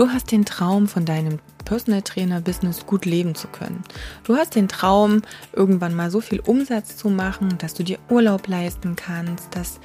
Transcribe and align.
Du 0.00 0.08
hast 0.08 0.32
den 0.32 0.46
Traum 0.46 0.88
von 0.88 1.04
deinem 1.04 1.40
Personal 1.66 2.00
Trainer 2.00 2.40
Business 2.40 2.86
gut 2.86 3.04
leben 3.04 3.34
zu 3.34 3.48
können. 3.48 3.82
Du 4.24 4.34
hast 4.34 4.54
den 4.54 4.66
Traum, 4.66 5.20
irgendwann 5.52 5.94
mal 5.94 6.10
so 6.10 6.22
viel 6.22 6.40
Umsatz 6.40 6.96
zu 6.96 7.10
machen, 7.10 7.58
dass 7.58 7.74
du 7.74 7.82
dir 7.82 7.98
Urlaub 8.08 8.48
leisten 8.48 8.96
kannst, 8.96 9.54
dass 9.54 9.78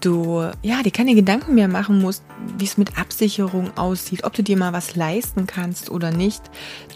du 0.00 0.48
ja 0.62 0.84
dir 0.84 0.92
keine 0.92 1.16
Gedanken 1.16 1.56
mehr 1.56 1.66
machen 1.66 2.00
musst, 2.00 2.22
wie 2.58 2.64
es 2.64 2.78
mit 2.78 2.96
Absicherung 2.96 3.76
aussieht, 3.76 4.22
ob 4.22 4.34
du 4.34 4.44
dir 4.44 4.56
mal 4.56 4.72
was 4.72 4.94
leisten 4.94 5.48
kannst 5.48 5.90
oder 5.90 6.12
nicht. 6.12 6.42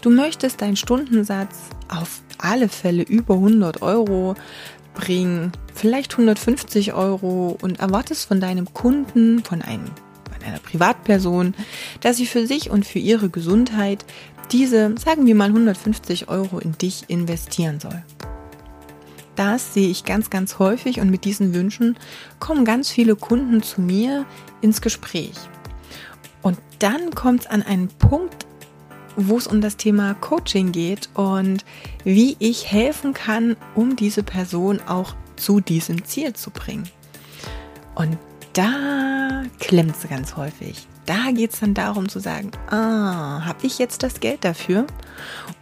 Du 0.01 0.09
möchtest 0.09 0.61
deinen 0.61 0.77
Stundensatz 0.77 1.57
auf 1.89 2.21
alle 2.37 2.69
Fälle 2.69 3.03
über 3.03 3.33
100 3.33 3.81
Euro 3.81 4.35
bringen, 4.93 5.51
vielleicht 5.73 6.13
150 6.13 6.93
Euro 6.93 7.57
und 7.61 7.81
erwartest 7.81 8.25
von 8.29 8.39
deinem 8.39 8.73
Kunden, 8.73 9.43
von 9.43 9.61
einem 9.61 9.91
einer 10.45 10.59
Privatperson, 10.59 11.53
dass 12.01 12.17
sie 12.17 12.25
für 12.25 12.47
sich 12.47 12.69
und 12.69 12.85
für 12.85 12.99
ihre 12.99 13.29
Gesundheit 13.29 14.05
diese, 14.51 14.95
sagen 14.97 15.25
wir 15.25 15.35
mal 15.35 15.49
150 15.49 16.29
Euro 16.29 16.59
in 16.59 16.77
dich 16.77 17.05
investieren 17.07 17.79
soll. 17.79 18.03
Das 19.35 19.73
sehe 19.73 19.89
ich 19.89 20.05
ganz, 20.05 20.29
ganz 20.29 20.59
häufig 20.59 21.01
und 21.01 21.09
mit 21.09 21.25
diesen 21.25 21.53
Wünschen 21.53 21.97
kommen 22.39 22.63
ganz 22.63 22.89
viele 22.89 23.15
Kunden 23.15 23.61
zu 23.61 23.81
mir 23.81 24.25
ins 24.61 24.81
Gespräch. 24.81 25.33
Und 26.41 26.57
dann 26.79 27.11
kommt 27.15 27.41
es 27.41 27.47
an 27.47 27.63
einen 27.63 27.89
Punkt, 27.89 28.45
wo 29.17 29.37
es 29.37 29.47
um 29.47 29.61
das 29.61 29.77
Thema 29.77 30.13
Coaching 30.13 30.71
geht 30.71 31.09
und 31.13 31.65
wie 32.03 32.35
ich 32.39 32.71
helfen 32.71 33.13
kann, 33.13 33.57
um 33.73 33.95
diese 33.95 34.23
Person 34.23 34.79
auch 34.87 35.15
zu 35.35 35.59
diesem 35.59 36.05
Ziel 36.05 36.33
zu 36.33 36.51
bringen. 36.51 36.87
Und 37.95 38.17
da 38.55 39.43
klemmt 39.59 39.95
es 40.01 40.09
ganz 40.09 40.35
häufig. 40.35 40.87
Da 41.05 41.31
geht 41.31 41.53
es 41.53 41.59
dann 41.59 41.73
darum 41.73 42.09
zu 42.09 42.19
sagen, 42.19 42.51
ah, 42.69 43.45
habe 43.45 43.67
ich 43.67 43.77
jetzt 43.77 44.01
das 44.01 44.19
Geld 44.19 44.43
dafür? 44.43 44.87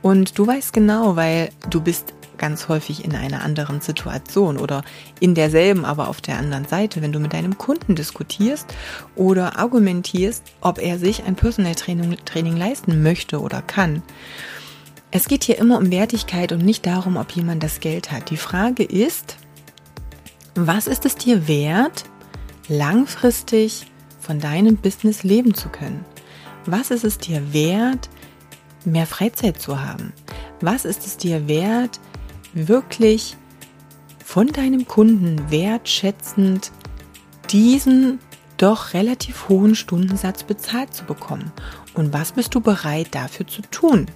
Und 0.02 0.38
du 0.38 0.48
weißt 0.48 0.72
genau, 0.72 1.16
weil 1.16 1.50
du 1.70 1.82
bist 1.82 2.14
ganz 2.38 2.68
häufig 2.68 3.04
in 3.04 3.16
einer 3.16 3.42
anderen 3.42 3.82
Situation 3.82 4.58
oder 4.58 4.84
in 5.20 5.36
derselben, 5.36 5.86
aber 5.86 6.08
auf 6.08 6.22
der 6.22 6.38
anderen 6.38 6.68
Seite, 6.68 7.02
wenn 7.02 7.12
du 7.12 7.20
mit 7.20 7.34
deinem 7.34 7.58
Kunden 7.58 7.96
diskutierst 7.96 8.74
oder 9.16 9.58
argumentierst, 9.58 10.44
ob 10.62 10.80
er 10.80 11.00
sich 11.00 11.24
ein 11.24 11.36
Personal 11.36 11.76
Training, 11.76 12.18
Training 12.26 12.58
leisten 12.58 13.02
möchte 13.02 13.40
oder 13.40 13.62
kann. 13.62 14.04
Es 15.12 15.28
geht 15.28 15.44
hier 15.44 15.58
immer 15.58 15.78
um 15.78 15.92
Wertigkeit 15.92 16.52
und 16.52 16.64
nicht 16.64 16.86
darum, 16.86 17.18
ob 17.18 17.32
jemand 17.32 17.64
das 17.64 17.80
Geld 17.80 18.12
hat. 18.12 18.30
Die 18.30 18.38
Frage 18.38 18.84
ist, 18.84 19.38
was 20.56 20.88
ist 20.88 21.06
es 21.06 21.16
dir 21.16 21.48
wert, 21.48 22.06
langfristig 22.78 23.88
von 24.20 24.40
deinem 24.40 24.78
Business 24.78 25.24
leben 25.24 25.54
zu 25.54 25.70
können? 25.70 26.06
Was 26.66 26.92
ist 26.92 27.04
es 27.04 27.18
dir 27.18 27.54
wert, 27.54 28.10
mehr 28.86 29.08
Freizeit 29.08 29.62
zu 29.62 29.82
haben? 29.82 30.14
Was 30.62 30.86
ist 30.86 31.06
es 31.06 31.18
dir 31.18 31.48
wert, 31.48 32.00
wirklich 32.54 33.36
von 34.24 34.48
deinem 34.48 34.88
Kunden 34.88 35.52
wertschätzend 35.52 36.72
diesen 37.50 38.20
doch 38.58 38.94
relativ 38.94 39.50
hohen 39.50 39.76
Stundensatz 39.76 40.44
bezahlt 40.44 40.94
zu 40.94 41.04
bekommen. 41.04 41.52
Und 41.94 42.14
was 42.14 42.32
bist 42.32 42.56
du 42.56 42.62
bereit 42.62 43.10
dafür 43.12 43.46
zu 43.48 43.62
tun? 43.64 44.08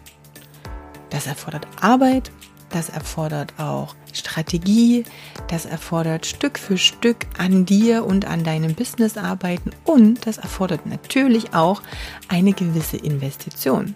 Das 1.10 1.28
erfordert 1.28 1.68
Arbeit, 1.82 2.32
das 2.70 2.90
erfordert 2.90 3.54
auch 3.58 3.96
Strategie, 4.14 5.06
das 5.48 5.66
erfordert 5.66 6.26
Stück 6.26 6.60
für 6.60 6.78
Stück 6.78 7.26
an 7.38 7.66
dir 7.66 8.06
und 8.06 8.26
an 8.26 8.44
deinem 8.44 8.76
Business 8.76 9.18
arbeiten 9.18 9.72
und 9.86 10.26
das 10.28 10.38
erfordert 10.38 10.86
natürlich 10.86 11.54
auch 11.54 11.82
eine 12.28 12.54
gewisse 12.54 12.98
Investition. 12.98 13.96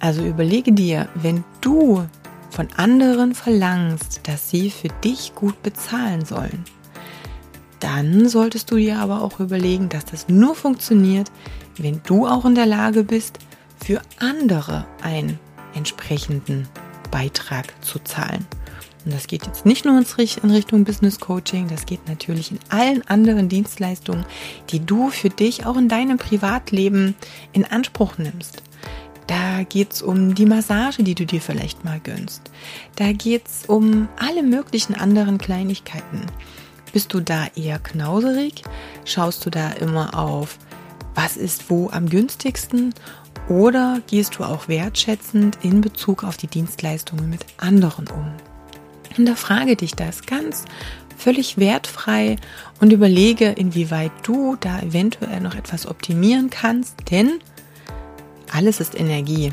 Also 0.00 0.24
überlege 0.24 0.72
dir, 0.72 1.08
wenn 1.14 1.44
du 1.60 2.06
von 2.50 2.68
anderen 2.76 3.34
verlangst, 3.34 4.20
dass 4.24 4.48
sie 4.48 4.70
für 4.70 4.88
dich 5.04 5.34
gut 5.34 5.62
bezahlen 5.62 6.24
sollen, 6.24 6.64
dann 7.80 8.28
solltest 8.28 8.70
du 8.70 8.76
dir 8.76 8.98
aber 8.98 9.22
auch 9.22 9.40
überlegen, 9.40 9.88
dass 9.88 10.04
das 10.04 10.28
nur 10.28 10.54
funktioniert, 10.54 11.30
wenn 11.76 12.00
du 12.06 12.26
auch 12.26 12.44
in 12.44 12.54
der 12.54 12.66
Lage 12.66 13.04
bist, 13.04 13.38
für 13.84 14.02
andere 14.18 14.86
einen 15.02 15.38
entsprechenden 15.74 16.66
Beitrag 17.10 17.72
zu 17.84 17.98
zahlen. 18.00 18.46
Und 19.04 19.14
das 19.14 19.26
geht 19.26 19.46
jetzt 19.46 19.64
nicht 19.64 19.84
nur 19.84 19.98
in 19.98 20.50
Richtung 20.50 20.84
Business 20.84 21.18
Coaching, 21.18 21.68
das 21.68 21.86
geht 21.86 22.06
natürlich 22.08 22.50
in 22.50 22.58
allen 22.68 23.06
anderen 23.08 23.48
Dienstleistungen, 23.48 24.26
die 24.70 24.84
du 24.84 25.10
für 25.10 25.30
dich 25.30 25.66
auch 25.66 25.76
in 25.76 25.88
deinem 25.88 26.18
Privatleben 26.18 27.14
in 27.52 27.64
Anspruch 27.64 28.18
nimmst. 28.18 28.62
Da 29.26 29.62
geht 29.62 29.92
es 29.92 30.02
um 30.02 30.34
die 30.34 30.46
Massage, 30.46 31.02
die 31.02 31.14
du 31.14 31.26
dir 31.26 31.40
vielleicht 31.40 31.84
mal 31.84 32.00
gönnst. 32.00 32.50
Da 32.96 33.12
geht 33.12 33.46
es 33.46 33.66
um 33.66 34.08
alle 34.18 34.42
möglichen 34.42 34.94
anderen 34.94 35.38
Kleinigkeiten. 35.38 36.22
Bist 36.92 37.12
du 37.12 37.20
da 37.20 37.46
eher 37.54 37.78
knauserig? 37.78 38.62
Schaust 39.04 39.44
du 39.44 39.50
da 39.50 39.70
immer 39.70 40.18
auf, 40.18 40.58
was 41.14 41.36
ist 41.36 41.68
wo 41.68 41.90
am 41.90 42.08
günstigsten? 42.08 42.94
Oder 43.48 44.02
gehst 44.06 44.36
du 44.36 44.44
auch 44.44 44.68
wertschätzend 44.68 45.58
in 45.62 45.80
Bezug 45.80 46.22
auf 46.22 46.36
die 46.36 46.48
Dienstleistungen 46.48 47.30
mit 47.30 47.46
anderen 47.56 48.06
um? 48.08 48.30
Hinterfrage 49.14 49.74
dich 49.74 49.92
das 49.92 50.26
ganz 50.26 50.66
völlig 51.16 51.56
wertfrei 51.56 52.36
und 52.80 52.92
überlege, 52.92 53.46
inwieweit 53.46 54.12
du 54.22 54.56
da 54.60 54.80
eventuell 54.80 55.40
noch 55.40 55.54
etwas 55.54 55.86
optimieren 55.86 56.50
kannst, 56.50 57.10
denn 57.10 57.38
alles 58.52 58.80
ist 58.80 58.98
Energie. 58.98 59.52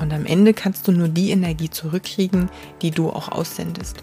Und 0.00 0.12
am 0.12 0.26
Ende 0.26 0.52
kannst 0.52 0.88
du 0.88 0.92
nur 0.92 1.08
die 1.08 1.30
Energie 1.30 1.70
zurückkriegen, 1.70 2.50
die 2.82 2.90
du 2.90 3.08
auch 3.08 3.28
aussendest. 3.30 4.02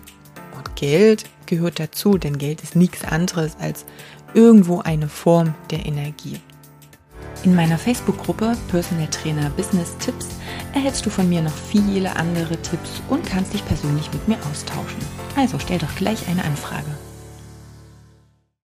Und 0.57 0.77
Geld 0.77 1.25
gehört 1.45 1.79
dazu, 1.79 2.17
denn 2.17 2.37
Geld 2.37 2.63
ist 2.63 2.77
nichts 2.77 3.03
anderes 3.03 3.57
als 3.59 3.85
irgendwo 4.33 4.79
eine 4.79 5.09
Form 5.09 5.55
der 5.71 5.85
Energie. 5.85 6.39
In 7.43 7.55
meiner 7.55 7.77
Facebook-Gruppe 7.77 8.57
Personal 8.67 9.07
Trainer 9.07 9.49
Business 9.51 9.95
Tipps 9.99 10.27
erhältst 10.73 11.05
du 11.05 11.09
von 11.09 11.29
mir 11.29 11.41
noch 11.41 11.55
viele 11.55 12.13
andere 12.17 12.61
Tipps 12.61 13.01
und 13.07 13.25
kannst 13.25 13.53
dich 13.53 13.65
persönlich 13.65 14.11
mit 14.11 14.27
mir 14.27 14.37
austauschen. 14.51 14.99
Also 15.37 15.57
stell 15.57 15.79
doch 15.79 15.95
gleich 15.95 16.27
eine 16.27 16.43
Anfrage. 16.43 16.97